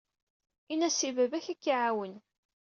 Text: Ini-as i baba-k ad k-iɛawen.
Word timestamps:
Ini-as 0.71 0.99
i 1.09 1.09
baba-k 1.15 1.45
ad 1.53 1.57
k-iɛawen. 1.61 2.13